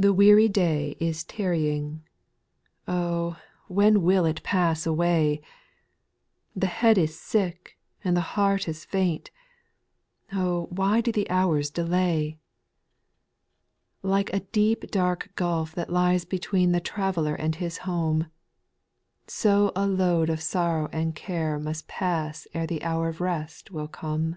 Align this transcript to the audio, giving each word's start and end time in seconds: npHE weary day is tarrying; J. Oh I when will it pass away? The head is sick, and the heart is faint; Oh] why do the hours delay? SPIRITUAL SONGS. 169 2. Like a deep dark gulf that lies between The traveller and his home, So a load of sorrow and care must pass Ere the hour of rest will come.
npHE 0.00 0.14
weary 0.14 0.48
day 0.48 0.96
is 1.00 1.24
tarrying; 1.24 1.96
J. 1.96 2.02
Oh 2.92 3.32
I 3.32 3.38
when 3.66 4.02
will 4.02 4.24
it 4.24 4.44
pass 4.44 4.86
away? 4.86 5.42
The 6.54 6.68
head 6.68 6.96
is 6.96 7.18
sick, 7.18 7.76
and 8.04 8.16
the 8.16 8.20
heart 8.38 8.68
is 8.68 8.84
faint; 8.84 9.32
Oh] 10.32 10.68
why 10.70 11.00
do 11.00 11.10
the 11.10 11.28
hours 11.28 11.70
delay? 11.72 12.38
SPIRITUAL 14.04 14.16
SONGS. 14.16 14.32
169 14.32 14.32
2. 14.32 14.32
Like 14.32 14.32
a 14.32 14.46
deep 14.52 14.90
dark 14.92 15.34
gulf 15.34 15.74
that 15.74 15.90
lies 15.90 16.24
between 16.24 16.70
The 16.70 16.80
traveller 16.80 17.34
and 17.34 17.56
his 17.56 17.78
home, 17.78 18.28
So 19.26 19.72
a 19.74 19.88
load 19.88 20.30
of 20.30 20.40
sorrow 20.40 20.88
and 20.92 21.16
care 21.16 21.58
must 21.58 21.88
pass 21.88 22.46
Ere 22.54 22.68
the 22.68 22.84
hour 22.84 23.08
of 23.08 23.20
rest 23.20 23.72
will 23.72 23.88
come. 23.88 24.36